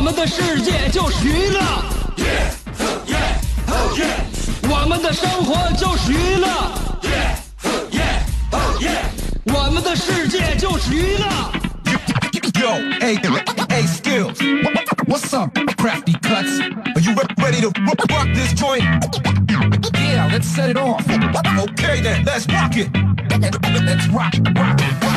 [0.00, 1.60] 我们的世界就是娱乐，
[4.62, 6.48] 我们的生活就是娱乐，
[9.52, 11.26] 我们的世界就是娱乐。
[12.58, 13.16] Yo, hey,
[13.68, 14.38] hey, skills.
[15.06, 16.60] What's up, crafty cuts?
[16.96, 18.82] Are you ready to rock, rock this joint?
[19.98, 21.04] Yeah, let's set it off.
[21.06, 22.88] Okay then, let's rock it.
[23.84, 25.09] Let's rock, rock, rock.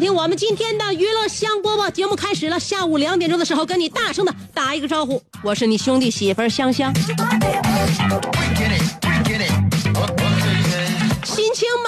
[0.00, 2.58] 听我们今天的娱乐香饽饽节目开始了。
[2.58, 6.90] 下午两点钟的时候，跟你大声的打一个招呼，我是你兄弟媳妇香香。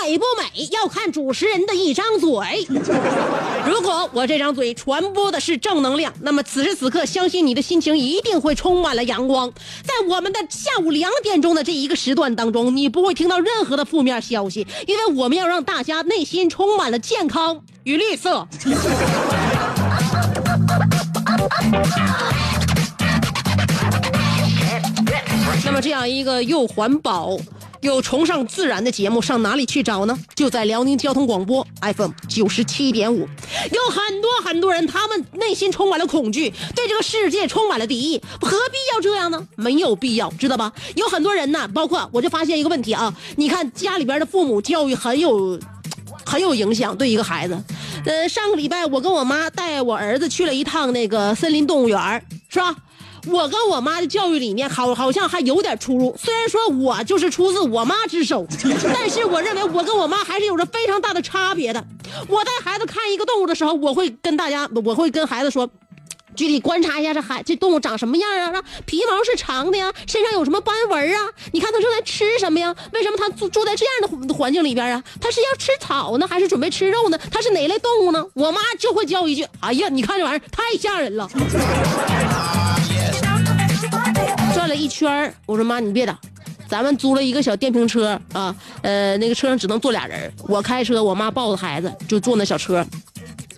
[0.04, 2.28] 美不美，要看主持人的一张嘴。
[3.64, 9.48] 如果我这张嘴传播的是正能量，那么此时此刻，相信你的心情一定会充满了阳光。
[9.84, 18.48] 在我们的下午两点钟的这一个时段当中，你不会听到任何的负面消息，因为我们要让大家内心充满了健康与绿色。
[25.64, 27.36] 那么这样一个又环保
[27.82, 30.18] 有崇尚自然的节目，上哪里去找呢？
[30.34, 33.28] 就在辽宁交通广播 FM 九十七点五，
[33.72, 39.46] 有很多很多人，他们内心充满了恐惧，对这个世界充满了敌意，何必要这样呢？
[39.56, 40.72] 没有必要，知道吧？
[40.94, 45.60] 有很多人呢，包括我就发现一个问题啊，你看家里边的父母教育很有。
[46.24, 47.62] 很有影响对一个孩子。
[48.06, 52.74] 呃，上个礼拜我跟我妈带我儿子去了一趟那个森林动物园是吧？
[53.28, 56.16] 我跟我妈的教育理念好好像还有点出入。
[56.18, 58.46] 虽然说我就是出自我妈之手，
[58.94, 61.84] 但是我认为我跟我妈还是有着非常大的差别的。
[62.28, 65.68] 我带孩子看一个动物的时候，我会跟大家，我会跟孩子说。
[66.34, 68.58] 具体观察一下这孩这动物长什么样啊？
[68.58, 71.28] 啊皮毛是长的呀，身上有什么斑纹啊？
[71.52, 72.74] 你看它正在吃什么呀？
[72.94, 75.04] 为什么它住住在这样的环环境里边啊？
[75.20, 77.18] 它是要吃草呢，还是准备吃肉呢？
[77.30, 78.24] 它是哪类动物呢？
[78.32, 81.28] 我妈就会教一句：“哎呀，你看这玩意儿太吓人了。”
[84.82, 86.18] 一圈我说妈，你别打，
[86.66, 92.84] 咱们租了一个小电瓶车啊，呃，那个车上只能坐俩人，我开车，我妈抱着孩子就坐那小车。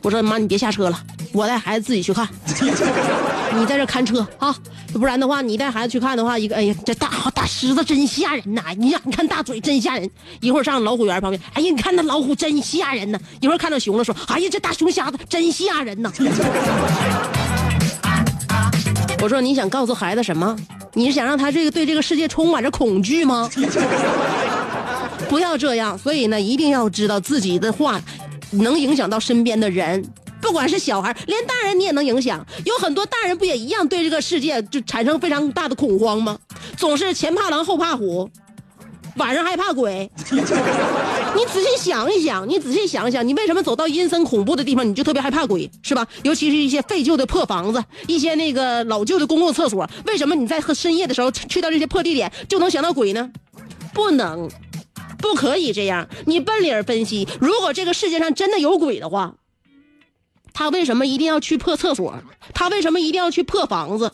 [0.02, 1.02] 我说妈，你别下车了，
[1.32, 2.28] 我带孩子自己去看，
[3.56, 4.54] 你在这看车啊，
[4.92, 8.62] 不然的话，你带孩子去看的话，一个哎呀，这大大狮子真吓人呐！
[8.76, 10.10] 你呀，你看大嘴真吓人。
[10.42, 13.18] 一会儿上老虎园旁边，哎呀，你看那老虎真吓人呐！
[13.40, 16.12] 一会儿看到熊了，说，哎呀，这大熊瞎子真吓人呐！
[19.24, 20.54] 我说你想告诉孩子什么？
[20.92, 23.48] 你是想让他这个对这个世界充满着恐惧吗？
[25.30, 27.98] 不要这样，所以呢，一定要知道自己的话
[28.50, 30.04] 能影响到身边的人，
[30.42, 32.46] 不管是小孩，连大人你也能影响。
[32.66, 36.36] 有很多大人不也一样对这个世界就产生非常大的恐慌吗？
[36.76, 38.28] 总是前怕狼后怕虎，
[39.16, 40.10] 晚上害怕鬼。
[40.30, 46.06] 你仔细想一想，你仔细想一想，你为什么走到阴森恐怖的地方你就特别害怕鬼，是吧？
[46.22, 53.30] 尤其是一些废旧的破房子，一些那个老旧的公共厕所，为什么你在深夜的时候去到这些破地点就能想到鬼呢？
[53.92, 54.50] 不能。
[55.19, 59.36] 不可以这样，你奔理儿分析，如果这个世界上真的有鬼的话，
[60.52, 62.14] 他为什么一定要去破厕所？
[62.52, 64.12] 他为什么一定要去破房子？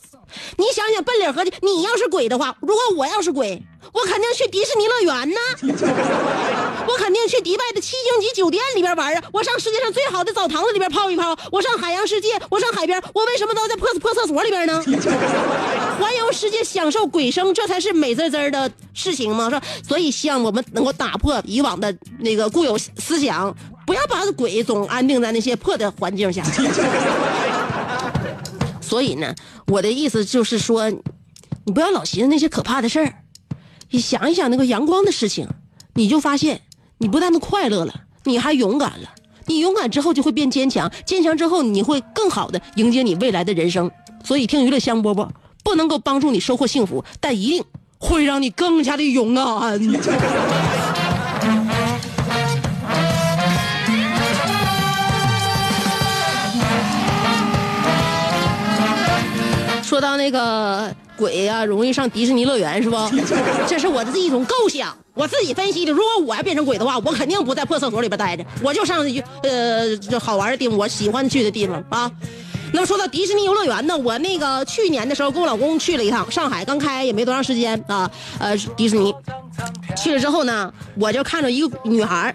[0.57, 3.61] 你想想，奔理儿合计，你要是鬼的话，如果我要是鬼，
[3.93, 5.37] 我肯定去迪士尼乐园呢，
[6.87, 14.83] 我肯定去迪拜的七星级酒店里边玩啊，我上世界上最好的澡堂子里边泡一泡，我上海洋世界，我上海边，我为什么都在破破厕所里边呢？
[16.01, 19.51] 环游世界，享受鬼生，这才是美滋滋的事情嘛！
[19.51, 23.55] 说，所以希望我们能够打破以往的那个固有思想，
[23.87, 26.43] 不要把鬼总安定在那些破的环境下。
[28.81, 29.35] 所以呢，
[29.67, 33.15] 我的意思就是说，你不要老寻思那些可怕的事儿，
[33.93, 35.49] 你想一想那个阳光的事情，
[35.95, 36.61] 你就发现
[36.99, 37.93] 你不但的快乐了，
[38.25, 39.11] 你还勇敢了。
[39.47, 43.91] 你勇敢之后就会变坚强，坚强之后你会更好的迎接你未来的人生。
[44.23, 45.29] 所以听娱乐香饽饽
[45.65, 47.65] 不能够帮助你收获幸福，但一定
[47.99, 49.81] 会让你更加的勇敢。
[59.83, 62.97] 说到那个鬼呀、容易上迪士尼乐园，是不？
[63.69, 65.93] 这是我的一种构想，我自己分析的。
[65.93, 69.05] 如果我要变成鬼的话，我肯定不在破厕所里边待着，我就上
[69.43, 72.11] 呃这好玩的地方，我喜欢去的地方啊。
[72.73, 79.13] 那么说到迪士尼游乐园呢，我那个去年的时候跟我老公去了一趟，上海刚开也没多长时间啊，呃，迪士尼
[79.97, 82.35] 去了之后呢，我就看着一个女孩，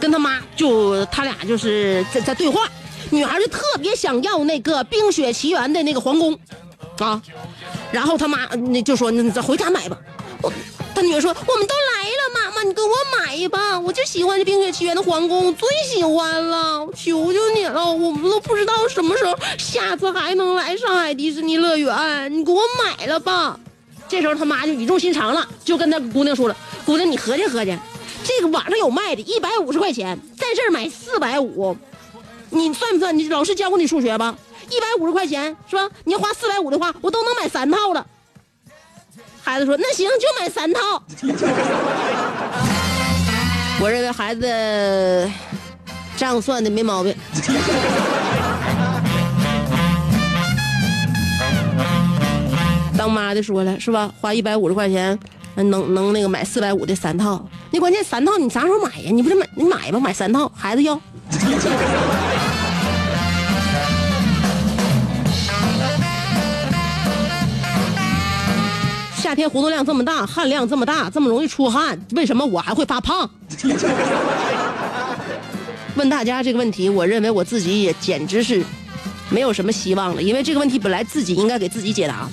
[0.00, 2.66] 跟她妈就他俩就是在在对话，
[3.10, 6.36] 女孩就特别想要那个《冰雪奇缘》的那个皇宫，
[6.98, 7.20] 啊，
[7.90, 9.98] 然后他妈那就说那回家买吧，
[10.42, 10.52] 我
[10.94, 23.58] 他女儿说我们都来了，妈妈你给我买吧，我就喜欢这《冰雪奇缘》的皇宫，我最喜欢了，求求你了，我们都不知道什么时候下次还能来上海迪士尼乐园，你给我买了吧。
[24.06, 26.56] 这时候他妈就语重心长了，就跟那姑娘说了
[26.86, 27.76] ：“姑娘，你合计合计，
[28.22, 31.76] 这个网上有卖的，一百五十块钱，在这儿买四百五，
[32.50, 33.18] 你算不算？
[33.18, 34.36] 你老师教过你数学吧？
[34.74, 35.88] 一百五十块钱是吧？
[36.04, 38.04] 你要花四百五的话，我都能买三套了。”
[39.42, 40.80] 孩子说：“那行，就买三套。
[43.80, 45.30] ”我认为孩子
[46.16, 47.14] 账算的没毛病。
[52.96, 54.10] 当妈的说了是吧？
[54.20, 55.18] 花一百五十块钱，
[55.56, 57.46] 能能那个买四百五的三套。
[57.70, 59.10] 那关键三套你啥时候买呀？
[59.12, 60.00] 你不是买你买吧？
[60.00, 60.98] 买三套，孩子要。
[69.24, 73.30] 夏天活动量这么大，汗量这么大，这么容易出汗，为什么我还会发胖？
[75.96, 78.62] 问大家这个问题，我认为我自己也简直是
[79.30, 82.28] 没有什么希望了，因为这个问题本来自己应该给自己解答。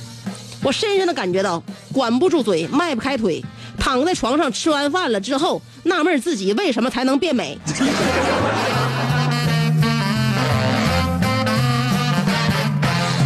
[0.61, 3.41] 我深深的感觉到，管不住嘴，迈不开腿，
[3.79, 7.57] 躺在床上吃完饭了之后，纳闷自己为什么才能变美。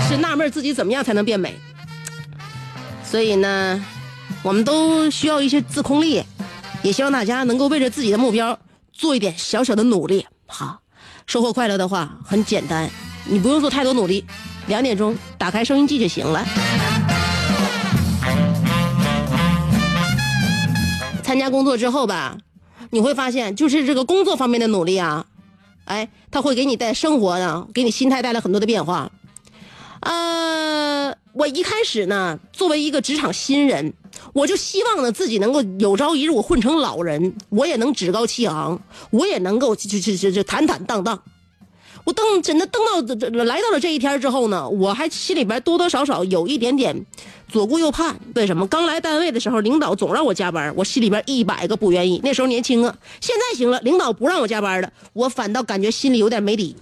[0.08, 1.60] 是纳闷自己怎么样才能变美。
[3.16, 3.82] 所以呢，
[4.44, 6.22] 我们都需要一些自控力，
[6.84, 8.60] 也希望大家能够为着自己的目标
[8.92, 10.28] 做一点小小的努力。
[10.46, 10.82] 好，
[11.26, 12.90] 收获快乐的话很简单，
[13.24, 14.26] 你不用做太多努力，
[14.68, 16.46] 两点钟打开收音机就行了。
[21.24, 22.38] 参加工作之后吧，
[22.90, 25.26] 你会发现，就是这个工作方面的努力啊，
[25.86, 29.10] 哎，它会给你在生活呢，给你心态带来很多的变化。
[30.02, 33.92] 呃，我一开始呢，作为一个职场新人，
[34.32, 41.22] 我就希望呢自己能够有朝一日我混成老人，我也能趾高气昂，我也能够就就就就坦坦荡荡。
[42.06, 47.06] 我登真的登到这这来到了这一天之后呢，我还心里边多多少少有一点点
[47.50, 48.18] 左顾右盼。
[48.36, 48.66] 为什么？
[48.68, 52.22] 刚来单位的时候，领导总让我加班，我心里边一百个不愿意。
[52.24, 56.78] 那时候年轻啊，现在行了，领导不让我加班了，我反倒感觉心里有点没底。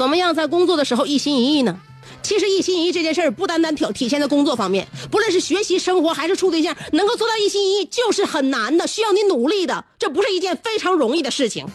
[0.00, 1.78] 怎么样在工作的时候一心一意呢？
[2.22, 11.66] 其实一心一意这件事儿不单单体体现在工作方面，不论是学习、生活还是处对象，能够做到一心一意就是很难的，需要你努力的，这不是一件非常容易的事情。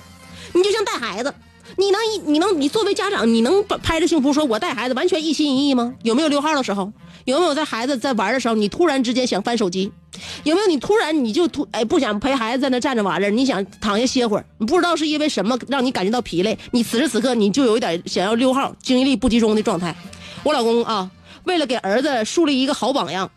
[0.56, 1.36] 你就像带孩子，
[1.77, 2.00] 你能
[2.33, 5.94] 你能你作为家长，你能拍着胸脯说我带孩子完全一心一意吗？
[6.04, 6.92] 有没有溜号的时候？
[7.25, 9.92] 有没有在孩子在玩的时候，你突然之间想翻手机？
[10.44, 14.45] 有没有你突然你就突哎不想陪孩子在那站着玩着，你想躺下歇会儿？
[14.59, 19.95] 你不知道是因为什么让你感觉到疲累，你此时此刻你就有一点想要溜号、精力不集中的状态。
[20.44, 21.09] 我老公啊，
[21.44, 23.31] 为了给儿子树立一个好榜样，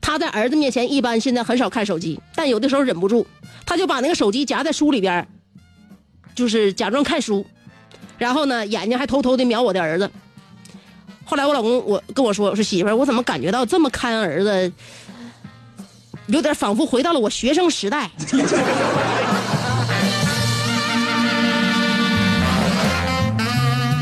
[0.00, 3.26] 他在儿子面前一般现在很少看手机，但有的时候忍不住，
[3.64, 5.26] 他就把那个手机夹在书里边，
[6.34, 7.46] 就是假装看书，
[8.18, 10.10] 然后呢眼睛还偷偷的瞄我的儿子。
[11.24, 14.72] 后来我老公我跟我说，我说媳妇儿，我怎么感觉到这么看儿子，
[16.26, 18.10] 有点仿佛回到了我学生时代。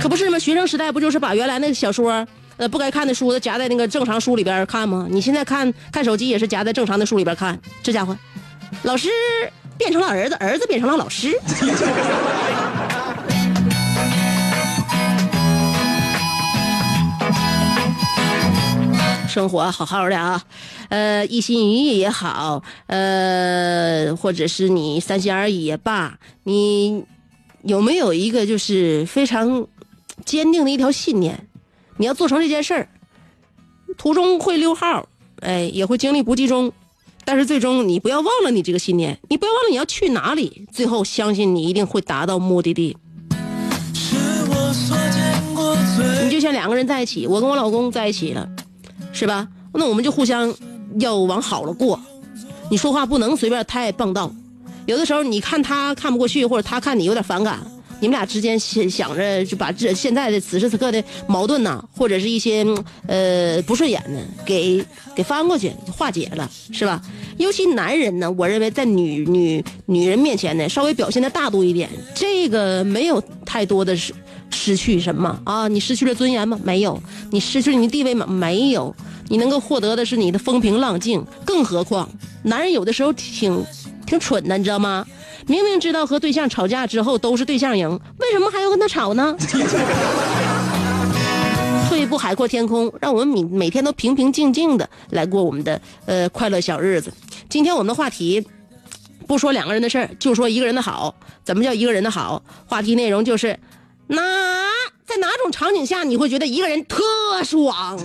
[0.03, 0.39] 可不是吗？
[0.39, 5.07] 学生时代不就是把原来那个小说，呃，不该看的书都夹在那个正常书里边看吗？
[5.09, 7.61] 你现在看看手机也是夹在正常的书里边看。
[7.83, 8.17] 这家伙，
[8.83, 9.09] 老师
[9.81, 11.41] 变成了儿子，儿子变成了老师。
[19.27, 20.43] 生活好好的啊，
[20.91, 27.07] 呃，一心一意也好，呃，或者是你三心二意也罢，你
[27.63, 29.67] 有没有一个就是非常
[30.27, 31.47] 坚定的一条信念？
[31.97, 32.89] 你要做成这件事儿，
[33.97, 35.09] 途中会溜号，
[35.41, 36.71] 哎，也会精力不集中，
[37.31, 42.97] 但是最终你不要忘了你这个信念，你不要忘了你要去哪里，最后相信你一定会达到目的地。
[46.25, 48.49] 你就像两个人在一起，我跟我老公在一起了。
[49.13, 49.47] 是吧？
[49.73, 50.53] 那我们就互相
[50.99, 52.01] 要往好了过。
[52.69, 54.35] 你说话不能随便太棒道，
[54.87, 57.61] 有的时候你看他看不过去，或者他看你有点反感，
[58.01, 62.65] 你们俩之间想想着就把这现在的此时此刻的矛盾呐，或者是一些
[63.07, 67.01] 呃不顺眼的，给给翻过去化解了，是吧？
[67.37, 74.13] 尤其男人呢，我认为在女女女人面前呢，稍微表现的大度一点，这个没有太多的失
[74.51, 75.69] 失去什么啊？
[75.69, 76.59] 你失去了尊严吗？
[76.65, 77.01] 没有。
[77.31, 78.27] 你失去了你地位吗？
[78.27, 78.95] 没有。
[79.29, 81.25] 你能够获得的是你的风平浪静。
[81.45, 82.09] 更何况，
[82.43, 83.65] 男人有的时候挺
[84.11, 85.07] 挺蠢的，你知道吗？
[85.47, 87.89] 明明知道和对象吵架之后都是对象赢，
[88.19, 89.37] 为什么还要跟他吵呢？
[91.89, 97.13] 退一步海阔天空，让我们每每天都平平静静的来过我们的呃快乐小日子。
[97.49, 98.45] 今天我们的话题
[99.29, 101.15] 不说两个人的事儿，就说一个人的好。
[101.45, 102.43] 怎么叫一个人的好？
[102.67, 103.57] 话题内容就是
[104.09, 104.21] 哪
[105.07, 107.01] 在哪种场景下你会觉得一个人特
[107.45, 107.97] 爽？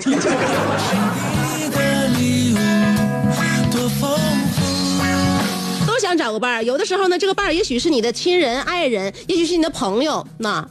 [6.18, 10.68] 找个伴儿，有的时候呢，这个伴儿也许是你的亲人、爱人，也许是你的朋友，那。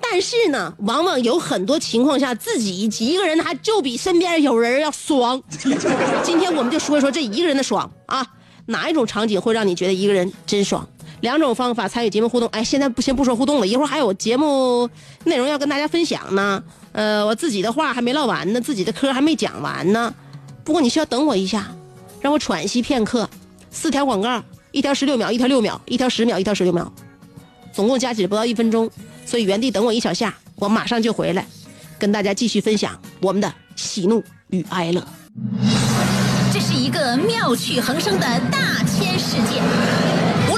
[0.00, 5.42] 但是呢，往往有很多情况下，自己一个人还就比身边有人要爽。
[6.22, 8.24] 今天我们就说一说这一个人的爽啊，
[8.66, 10.88] 哪一种场景会让你觉得一个人真爽？
[11.20, 12.48] 两种方法参与节目互动。
[12.50, 14.88] 哎，现在不先不说互动了，一会儿还有节目
[15.24, 16.62] 内容要跟大家分享呢。
[16.92, 20.14] 呃，我自己的话还没唠完呢，自己的嗑还没讲完呢。
[20.64, 21.66] 不过你需要等我一下，
[22.20, 23.28] 让我喘息片刻。
[23.70, 26.90] 四条广告，一条十六秒，一条六秒，一条十秒，一条十六秒，
[27.72, 28.90] 总共加起来不到一分钟。
[29.24, 31.46] 所以原地等我一小下，我马上就回来，
[31.98, 35.06] 跟大家继续分享我们的喜怒与哀乐。
[36.52, 40.27] 这是一个妙趣横生的大千世界。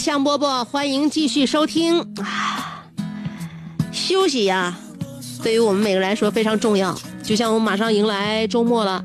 [0.00, 2.02] 香饽饽，欢迎继续收听。
[3.92, 4.74] 休息呀，
[5.42, 6.98] 对于我们每个人来说非常重要。
[7.22, 9.04] 就像我们马上迎来周末了，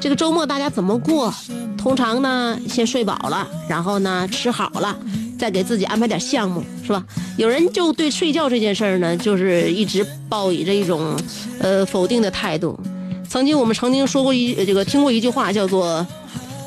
[0.00, 1.30] 这个周末大家怎么过？
[1.76, 4.98] 通常呢，先睡饱了，然后呢吃好了，
[5.38, 7.04] 再给自己安排点项目，是吧？
[7.36, 11.14] 有人就对睡觉这件事儿呢，就是一直抱以着一种
[11.58, 12.80] 呃否定的态度。
[13.28, 16.06] 曾经我们曾经说过一这个听过一句话，叫做。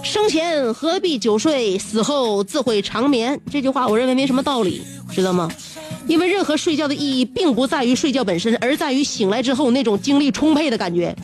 [0.03, 3.39] 生前何必久睡，死后自会长眠。
[3.49, 5.49] 这句话我认为没什么道理，知道吗？
[6.07, 11.15] 因为任何睡觉的意义并不在于睡觉本身，而在于醒来之后那种精力充沛的感觉。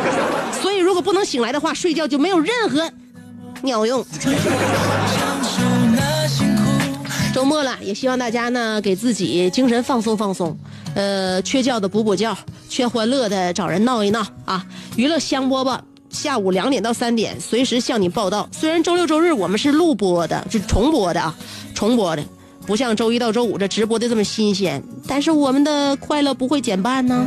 [0.60, 2.88] 所以如果不能醒来的话，睡觉就没有任何
[3.62, 4.04] 鸟用。
[7.34, 10.56] 周末了，也希望大家呢给自己精神放松放松，
[10.94, 12.36] 呃，缺觉的补补觉，
[12.68, 14.64] 缺欢乐的找人闹一闹啊！
[14.96, 15.80] 娱乐香饽饽。
[16.16, 18.48] 下午两点到三点，随时向你报道。
[18.50, 21.36] 虽然周六周日我们是录播的，是重播的啊，
[21.74, 22.24] 重播的，
[22.66, 27.26] 不像周一到周五这直播的这么新鲜，但是我们的快乐不会减半呢。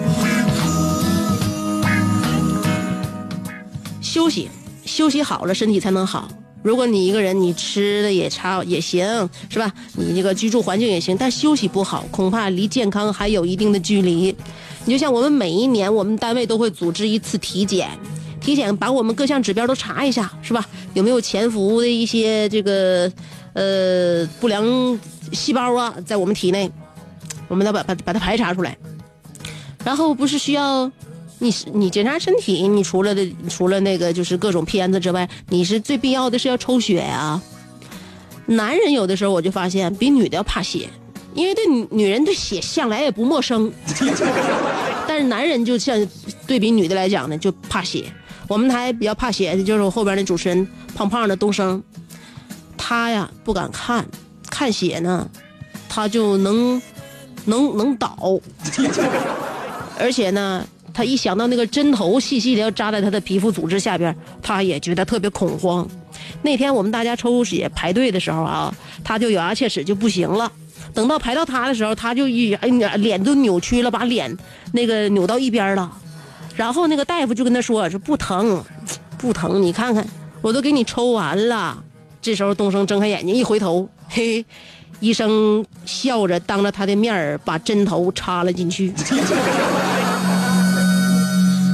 [4.02, 4.50] 休息，
[4.84, 6.28] 休息好了，身体才能好。
[6.64, 9.72] 如果你一个人，你吃的也差也行，是吧？
[9.94, 14.36] 你这个居住环境也行，但休息不好，恐怕离健康还有一定的距离。
[14.86, 17.88] 你就像我们每一年，我们单位都会组织一次体检。
[18.50, 20.66] 体检把我们各项指标都查一下，是吧？
[20.94, 23.12] 有没有潜伏的一些这个
[23.54, 25.00] 呃不良
[25.32, 26.70] 细胞啊，在我们体内，
[27.48, 28.78] 我们得把把把它排查出来。
[29.84, 30.92] 然后不是需要
[31.38, 37.42] 你你检查身体，你除了的除了那个就是各种片子之外，你是最必要的是要抽血呀。
[38.46, 40.90] 男人有的时候我就发现比女的要怕血，
[41.36, 43.72] 因为对女女人对血向来也不陌生，
[45.08, 45.96] 但是男人就像
[46.48, 48.12] 对比女的来讲呢，就怕血。
[48.50, 51.82] 我们台比较怕血的就是我后边那主持人胖胖的东升，
[52.76, 54.04] 他呀不敢看，
[54.50, 55.30] 看血呢，
[55.88, 56.82] 他就能
[57.46, 58.18] 能能倒，
[60.00, 65.88] 而且呢，他一想到那个针头细细的要扎在他的皮肤组织下边，他也觉得特别恐慌。
[66.42, 70.52] 那天我们大家抽血排队的时候啊，他就咬牙切齿就不行了。
[70.92, 74.36] 等到排到他的时候，他就一哎呀脸都扭曲了，把脸
[74.72, 75.92] 那个扭到一边了。
[76.60, 78.62] 然后那个大夫就跟他说：“说不疼，
[79.18, 80.06] 不疼，你看看，
[80.42, 81.82] 我都给你抽完了。”
[82.22, 84.46] 这时候东升睁开眼睛一回头，嘿，
[85.00, 88.92] 医生笑着当着他的面儿把针头插了进去。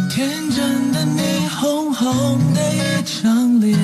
[0.08, 3.76] 天真的你，红红的一张脸，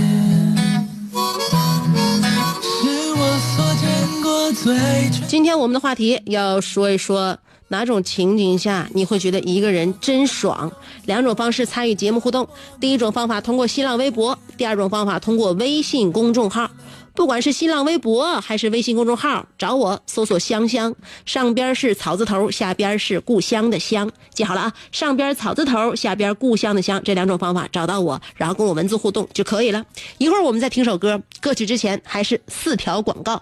[2.62, 3.90] 是我所见
[4.22, 5.10] 过最。
[5.28, 7.36] 今天我们的话题要说一说
[7.72, 10.70] 哪种情景下你会觉得一个人真爽？
[11.06, 12.48] 两种方式参与节目互动。
[12.82, 16.70] 第一种方法通过新浪微博，第二种方法通过微信公众号。
[17.14, 20.94] 不管是新浪微博还是微信公众号，找我搜索“香香”，
[21.26, 24.74] 上边是草字头，下边是故乡的乡，记好了啊！
[24.92, 29.86] 上边草字头，下边故乡的乡，这两种方法找到我，然后跟我文字互动就可以了。
[30.18, 33.42] 一会儿我们再听首歌，歌曲之前还是四条广告。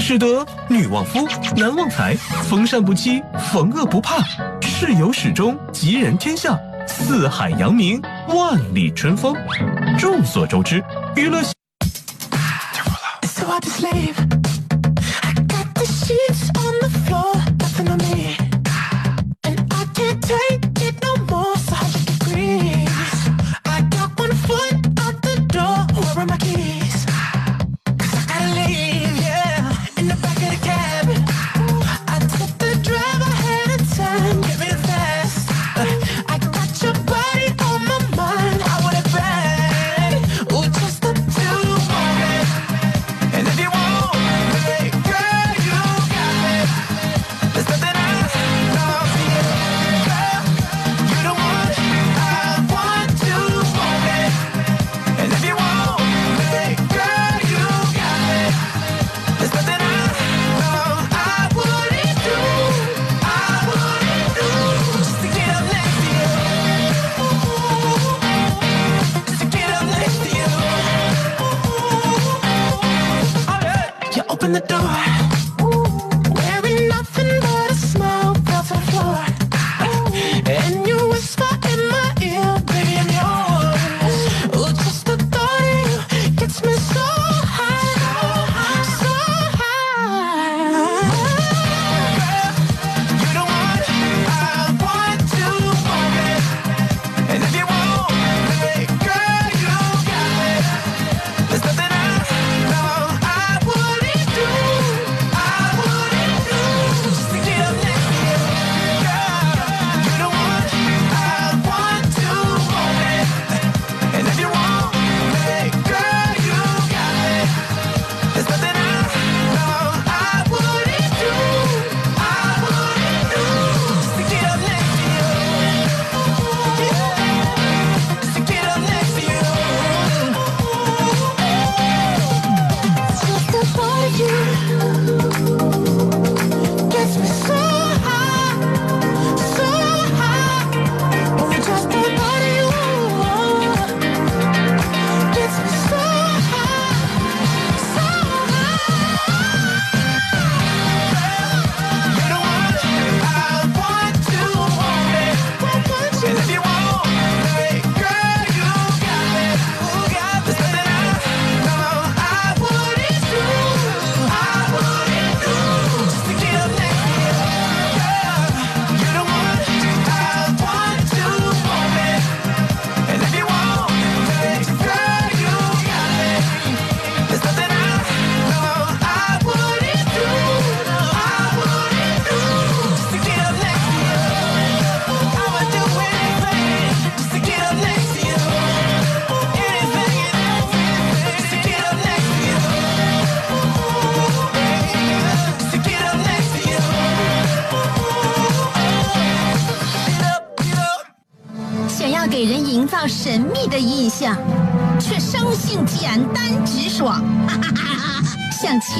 [0.00, 1.26] 使得女旺夫，
[1.56, 2.14] 男旺财，
[2.48, 4.22] 逢善不欺，逢恶不怕，
[4.62, 9.34] 事有始终，吉人天下，四海扬名，万里春风。
[9.98, 10.82] 众所周知，
[11.14, 11.42] 娱乐。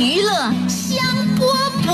[0.00, 0.32] 娱乐
[0.66, 0.96] 香
[1.36, 1.44] 饽
[1.84, 1.92] 饽。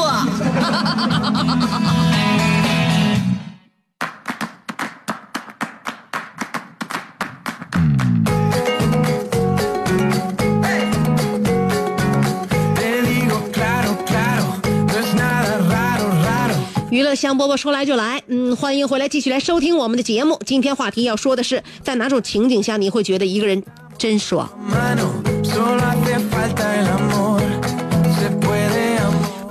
[16.91, 20.41] 娱乐香饽饽说来就来，嗯，欢迎回来，继续来收听我们的节目。
[20.47, 23.61] 今天话题要说的是，在哪种情景下你会觉得一个人
[23.99, 24.49] 真爽？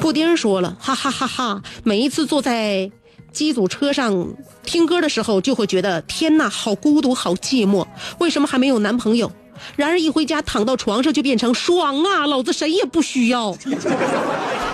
[0.05, 1.63] 布丁说了，哈哈哈哈！
[1.83, 2.91] 每一次坐在
[3.31, 7.87] 机组车上听歌的时候，就会觉得天呐，好孤独，好寂寞。
[8.19, 9.31] 为什么还没有男朋友？
[9.75, 13.57] 然而一回家躺到床上就变成爽啊，老子谁也不需要，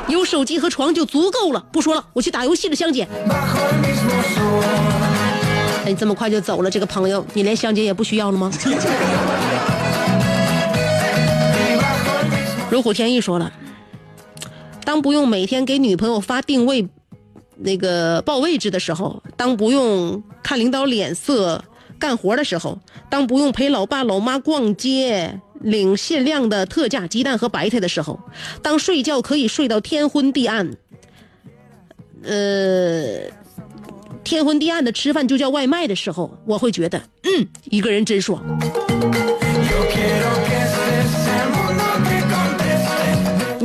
[0.09, 1.63] 有手机和床就足够了。
[1.71, 3.07] 不说了，我去打游戏了，香姐。
[5.85, 8.51] 哎，你这么快就走了，这个朋友，你连香姐也不需要了吗？
[12.69, 13.49] 如虎添翼说了，
[14.91, 16.85] 当不用每天给女朋友发定位，
[17.55, 21.63] 那个报位置的时候，当不用看领导脸色
[21.97, 22.77] 干活的时候，
[23.09, 28.19] 当不用陪老爸老妈逛街领限量的特价鸡蛋和白菜的时候，
[28.61, 30.69] 当睡觉可以睡到天昏地暗，
[32.23, 33.31] 呃，
[34.25, 38.43] 天昏地暗的吃饭就叫外卖的时候，我会觉得，嗯，一个人真爽。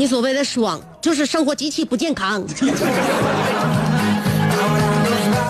[0.06, 2.44] 所谓的爽，就是生活极其不健康。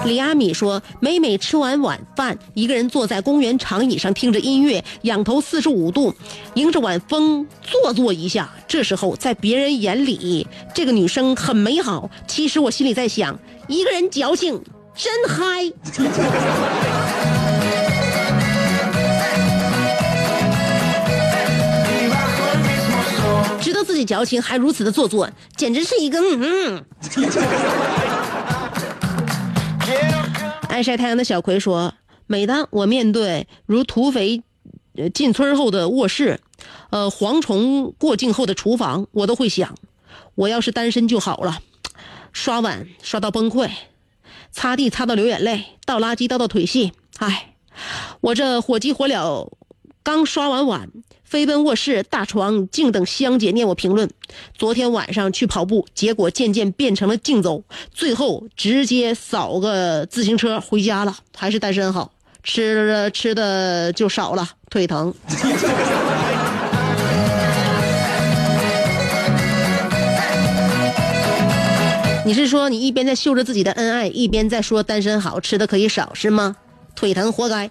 [0.05, 6.15] 李阿米说：“每每吃完晚饭，一个人坐在公园长椅上听着音乐，仰头四十五度，
[6.55, 8.49] 迎着晚风坐坐一下。
[8.69, 12.09] 这时候，在别人眼里，这个女生很美好。
[12.29, 14.63] 其实我心里在想，一个人矫情
[14.95, 15.73] 真嗨。”
[23.77, 26.83] 知道自己矫情还如此的做作，简直是一个嗯。
[30.71, 31.93] 爱晒太阳的小葵说
[32.27, 34.43] ：“每当我面对如土匪
[35.13, 36.41] 进村后的卧室，
[36.89, 39.75] 呃蝗虫过境后的厨房，我都会想，
[40.35, 41.61] 我要是单身就好了。
[42.33, 43.69] 刷碗刷到崩溃，
[44.51, 46.93] 擦地擦到流眼泪，倒垃圾倒到腿细。
[47.19, 47.53] 唉，
[48.23, 49.51] 我这火急火燎，
[50.07, 50.89] 刚刷完碗，
[51.25, 54.09] 飞奔卧室大床，静等香姐念我评论。
[54.57, 61.17] 昨天晚上去跑步，结果渐渐变成了竞走，最后直接扫个自行车回家了。
[61.37, 62.13] 还是单身好，
[62.45, 65.13] 吃吃的就少了，腿疼。
[72.25, 76.55] 你是说你一边在秀着自己的恩爱，一边在说单身好，吃的可以少是吗？
[76.95, 77.69] 腿疼活该。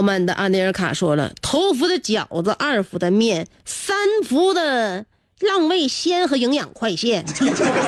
[0.00, 5.04] 傲慢的安内尔卡说了：头伏的饺子，二伏的面，三伏的
[5.40, 7.26] 浪味仙和营养快线。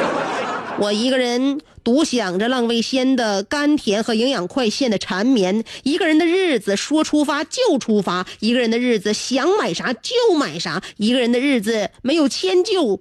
[0.78, 13.00] 我一个人独享着浪味仙的甘甜和营养快线的缠绵，一个人的日子说出发就出发，一个人的日子想买啥就买啥，一个人的日子没有迁就。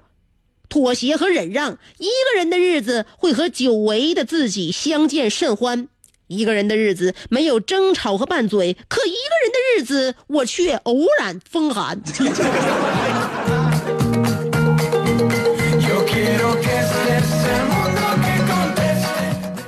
[0.70, 5.90] 妥协和忍让，一个人的日子会和久违的自己相见甚欢。
[6.32, 12.02] 一个人的日子没有争吵和拌嘴，可一个人的日子我却偶然风寒。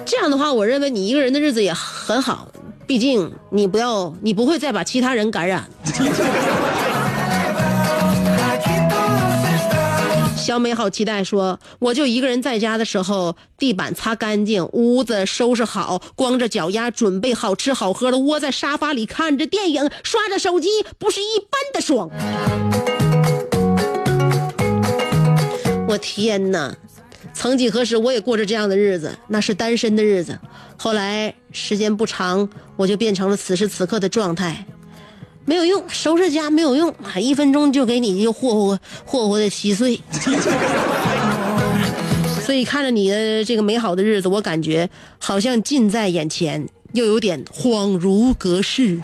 [0.06, 2.48] 这样的话，我认为你一个人的日子也很好，
[2.88, 5.68] 毕竟你不要，你不会再把其他人感染。
[10.44, 20.68] 小美好期待说，我就一个人在家的时候，地板擦干净，屋子收拾好，光着脚丫，准备好吃好喝的，窝在沙发里看着电影，刷着手机，
[21.00, 22.10] 不是一般的爽。
[25.88, 26.76] 我天哪！
[27.34, 30.38] 曾几何时，我也过着这样的日子，那是单身的日子。
[30.76, 34.66] 后来时间不长，我就变成了此时此刻的状态，
[35.46, 40.00] 没有用，收拾家没有用，啊，一分钟就给你就霍霍霍霍的稀碎。
[42.46, 49.00] 所以看着你的这个美好的日子，我感觉好像近在眼前，又有点恍如隔世。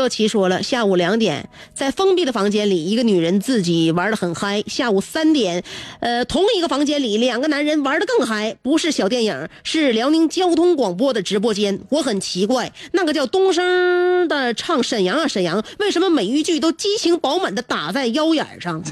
[0.00, 4.64] 洛奇说了，下午两点，在封闭的房间里，一个女人自己玩的很嗨。
[4.66, 5.62] 下午三点，
[6.00, 11.80] 呃，同一个房间里，两个男人玩的更嗨，不是小电影，是辽宁交通广播的直播间。
[11.90, 18.82] 我很奇怪，那个叫东升的唱沈阳啊沈阳，为什么每一句都激情饱满的打在腰眼上？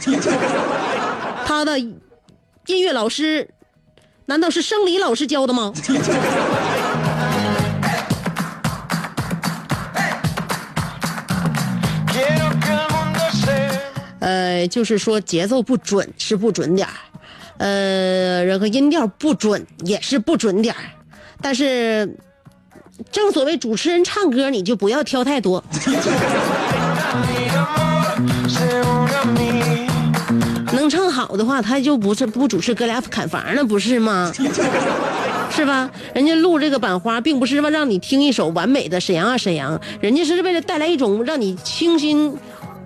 [1.46, 3.48] 他的音乐老师，
[4.26, 5.72] 难道是生理老师教的吗？
[14.58, 16.94] 呃，就是说节奏不准是不准点儿，
[17.58, 20.80] 呃，然后音调不准也是不准点儿，
[21.40, 22.16] 但是
[23.12, 25.62] 正所谓主持人唱歌你就不要挑太多，
[30.72, 34.32] 能唱好的话他就不是不主持哥俩砍房了不是吗？
[35.50, 35.88] 是吧？
[36.14, 42.36] 人家录这个版花，并不是说让你听一首完美的沈阳啊沈阳，人家是为了带来一种让你清新。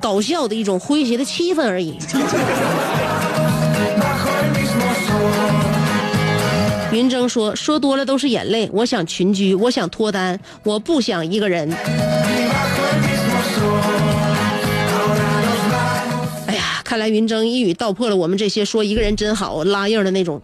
[0.03, 1.97] 搞笑的一种诙谐的气氛而已。
[6.93, 11.71] 云峥说：“说多了都是眼泪，我想群居，我想脱单，我不想一个人。
[16.49, 20.43] ”哎呀，看来云峥一语道破了我们这些说一个人真好拉硬的那种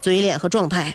[0.00, 0.94] 嘴脸和状态。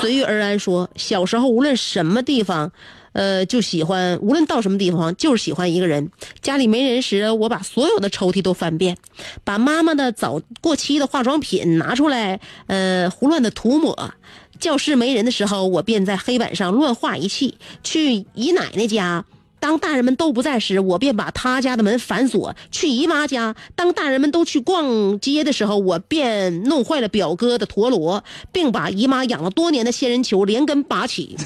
[0.00, 2.72] 随遇而安说：“小时候无论什么地方。”
[3.12, 6.10] 呃，就喜欢无论到什么地方，就是喜欢一个人。
[6.40, 8.96] 家里没人时，我把所有的抽屉都翻遍，
[9.44, 14.12] 把妈妈的早过期的化妆品拿出来，呃，胡乱的涂抹。
[14.58, 17.58] 教室没人的时候，我便在黑板上乱画一气。
[17.82, 19.24] 去姨奶奶家，
[19.58, 22.54] 当大人们都不在时，我便把他家的门反锁。
[22.70, 28.22] 去姨妈家，当大人们都去逛街的时候，我便弄坏了表哥的陀螺，
[28.52, 31.36] 并把姨妈养了多年的仙人球连根拔起。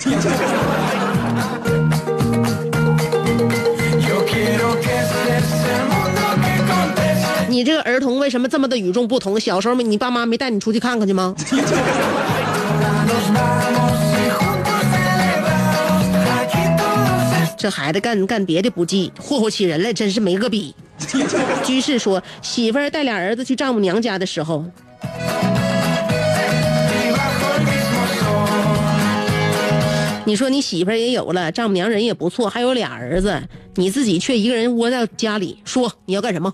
[7.56, 9.40] 你这个儿童为什么这么的与众不同？
[9.40, 11.34] 小时候你爸妈没带你出去看看去吗？
[17.56, 20.74] 这孩子干干别的不济，霍霍起人来真是没个比。
[21.64, 24.62] 居士说，媳妇儿带俩儿子去丈母娘家的时候。
[30.26, 33.40] 你说你媳妇儿也有了，丈母娘人也不错，还有俩儿子，
[33.76, 36.52] 你自己却一个人窝在家里，说你要干什么？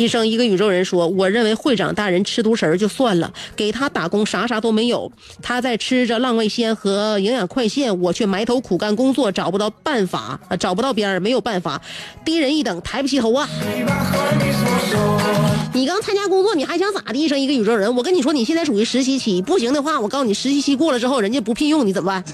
[0.00, 11.82] 医生，一个宇宙人说：“我认为会长大人吃独食儿就算了，给他打工啥啥都没有，他在吃着浪味仙和营养快线，我却埋头苦干工作，找不到办法，啊，找不到边儿，没有办法，
[12.24, 13.46] 低人一等，抬不起头啊！
[15.74, 17.18] 你刚参加工作，你还想咋的？
[17.18, 22.24] 医生，一个宇宙人，我跟你说，你现在属于实习期，不行的话，我告诉你，实习期过了之后，人家不聘用你怎么办？”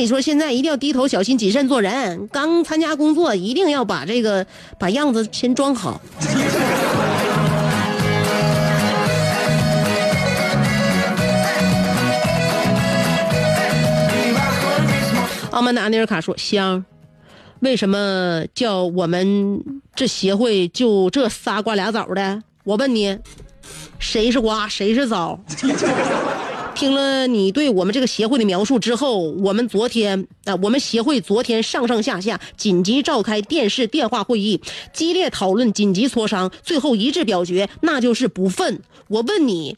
[0.00, 2.26] 你说，现在一定要低头小心谨慎做人。
[2.28, 4.46] 刚参加工作，一定要把这个
[4.78, 6.00] 把样子先装好。
[15.50, 16.82] 奥曼达·尼尔卡说：“香，
[17.58, 19.62] 为什么叫我们
[19.94, 22.42] 这协会就这仨瓜俩枣的？
[22.64, 23.18] 我问你，
[23.98, 25.38] 谁是瓜，谁是枣？”
[26.80, 38.78] 听了你对我们这个协会的描述之后，我们昨天啊，我们协会昨天上上下下紧急召开电视电话会议，激烈讨论，紧急磋商，最后一致表决，那就是不忿。
[39.08, 39.76] 我问你，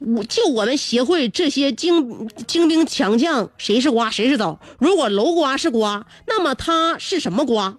[0.00, 4.60] 我就我们协会这些精精兵强将，谁是瓜，谁是枣？
[4.78, 7.78] 如果楼瓜是瓜，那么它是什么瓜？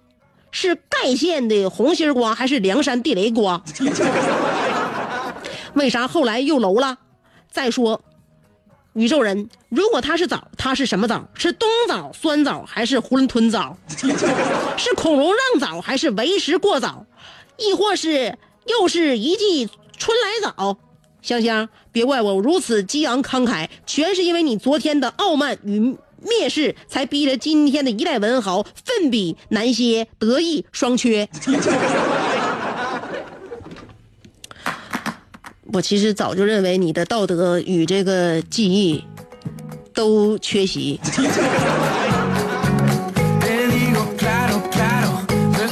[0.50, 3.62] 是盖县的红心瓜，还是梁山地雷瓜？
[5.74, 6.98] 为啥后来又楼了？
[7.48, 8.02] 再说。
[8.96, 11.28] 宇宙人，如果他是枣，他是什么枣？
[11.34, 13.76] 是冬枣、酸枣，还是囫囵吞枣？
[14.78, 17.04] 是孔融让枣，还是为时过早？
[17.58, 20.78] 亦或是又是一季春来早？
[21.20, 31.28] 香香，别怪我如此激昂慷慨，全是因为你昨天的傲慢与蔑视，才逼着今天的一代文豪奋笔难歇，得意双缺。
[35.72, 39.02] 我其实早就认为你的道德与这个记忆
[39.94, 41.00] 都缺席。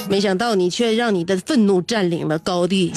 [0.09, 2.93] 没想到你却让你的愤怒占领了高地。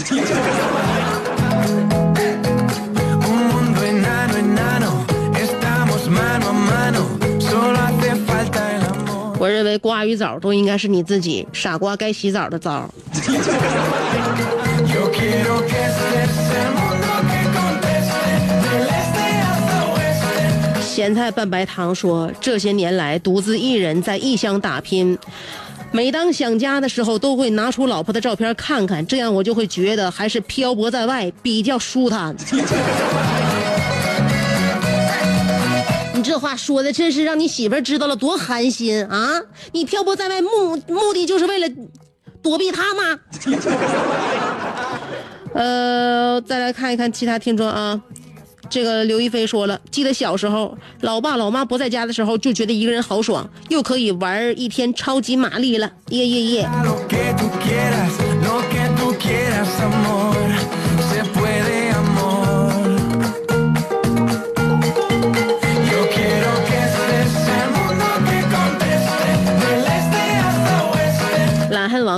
[9.39, 12.89] 我认为瓜与枣都应该是你自己傻瓜该洗澡的澡。
[20.81, 25.17] 咸菜拌白糖说，这些年来独自一人在异乡打拼，
[25.91, 32.35] 每当想家的时候，都会拿出老婆的照片看看，这样我就会觉得还是漂泊在外比较舒坦。
[36.13, 39.39] 你这话说的真是让你媳妇知道了多寒心啊！
[39.71, 41.69] 你漂泊在外目目的就是为了
[42.41, 43.19] 躲避他吗？
[45.57, 47.99] 呃，再来看一看其他听众啊。
[48.69, 56.69] 这个刘亦菲说了，记得小时候，老爸老妈不在家的时候，就觉得一个人好爽，又可以玩一天超级玛丽了，耶耶耶！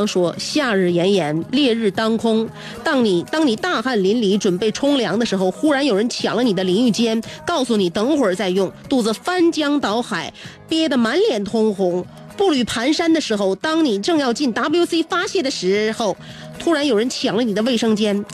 [0.10, 2.50] 说：“夏日炎炎，烈日当空，
[2.84, 10.34] 当你当你大汗淋漓，准备冲凉的时候，忽然有人抢了你的淋浴间，告诉你等会儿再用，肚子翻江倒海，
[10.68, 12.04] 憋得满脸通红，
[12.36, 16.18] 步履蹒跚的时候，当你正要进 WC 发泄的时候，
[16.58, 18.26] 突然有人抢了你的卫生间，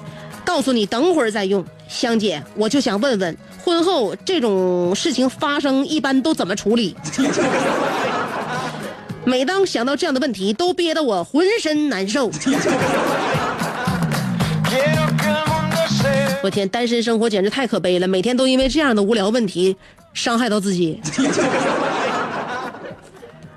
[0.45, 1.65] 告诉你等会儿再用。
[1.87, 6.95] 香姐，我就想问问，婚后这种事情发生一般都怎么处理？”
[9.25, 12.29] 每当想到这样的问题，都憋得我浑身难受。
[16.43, 19.75] 我天，单身生活简直太可悲了，每天都因为这样的无聊问题
[20.13, 21.01] 伤害到自己。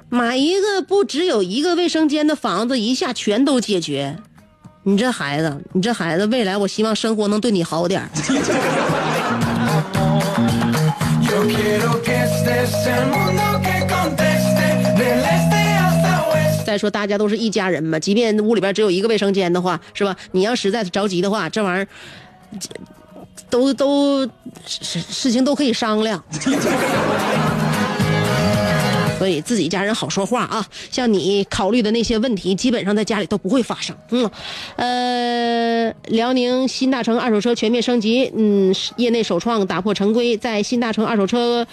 [0.09, 4.17] 买一个不只有一个卫生间的房子，一下全都解决。
[4.85, 8.09] 你这孩子，你这孩子，未来我希望生活能对你好点儿
[16.79, 20.17] 说大家都是一家人嘛，即便屋里边只有一个卫生间的话，是吧？
[20.31, 21.89] 你要实在着急的话，这玩意儿
[23.51, 24.25] 都都
[24.67, 26.23] 事事情都可以商量。
[29.19, 33.97] 所以自己家人好说话啊，像你考虑的那些问题，基本上在家里都不会发生。
[34.11, 34.31] 嗯，
[34.77, 41.67] 呃，辽宁新大成二手车全面升级，嗯，业内首创打破陈规，在新大成二手车。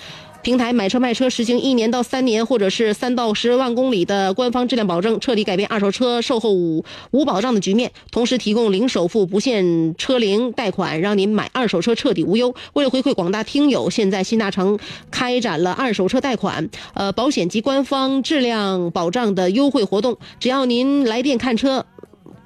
[0.46, 7.92] 平台买车卖车实行一年到三年，或者是三到十万公里的官方质量保证，彻底改变二手车售后无无保障的局面。
[8.12, 12.54] 同时提供零首付、不限车龄贷款，让您买二手车彻底无忧。
[12.74, 14.78] 为了回馈广大听友，现在新大成
[15.10, 21.88] 开展了二手车贷款、呃保险及官方质量保障的优惠活动，只要您来电看车。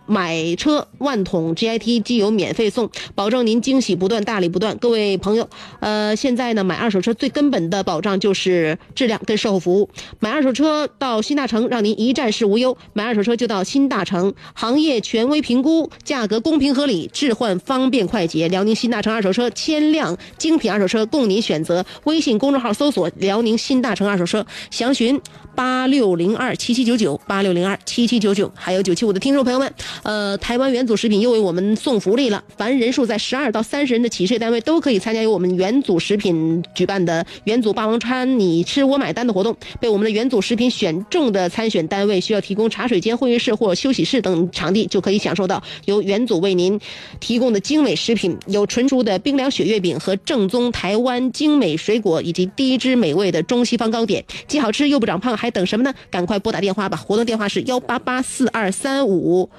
[0.09, 4.75] 买车万桶 GIT 机油免费送，保证您惊喜不断，大礼不断。
[4.79, 5.47] 各位朋友，
[5.79, 9.87] 呃，现在呢，买二手车最根本的保障就是质量跟售后服务。
[10.19, 12.75] 买二手车到新大成，让您一站式无忧。
[12.93, 18.47] 买二手车就到新大成，行业权威评估，价格公平合理，置换方便快捷。
[18.47, 21.85] 辽宁新大成二手车，千辆精品二手车供您选择。
[22.05, 25.21] 微信公众号搜索“辽宁新大成二手车”，详询
[25.55, 39.55] 八六零二七七九九八六零二七七九九，还有九七五的听众朋友们，呃，台湾元祖食品又为我们送福利了，凡人数在十二到三十人的企事业单位都可以参加由我们元祖食品举办的元祖霸王餐你吃我买单的活动。
[39.79, 46.79] 被我们的元祖食品选中的参选单位需要提供茶水间、会议室或休息室等场地，就可以享受到由元祖为您
[47.19, 55.93] 提供的精美食品，有纯熟的冰凉雪月饼和正宗台湾精美水果，以及低脂美味的中西方糕点，既好吃又不长胖，还等什么呢？
[56.11, 56.97] 赶快拨打电话吧！
[56.97, 59.49] 活动电话是幺八八四二三五。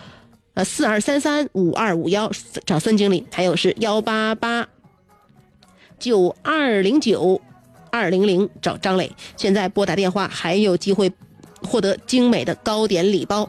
[0.55, 2.31] 呃，四二三三五二五幺
[2.67, 4.67] 找孙经理，还有是幺八八
[5.97, 7.41] 九二零九
[7.93, 9.13] 二零零找张磊。
[9.37, 11.13] 现在拨打电话还有机会
[11.63, 13.49] 获得精美的糕点礼包。